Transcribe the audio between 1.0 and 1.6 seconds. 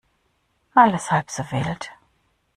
halb so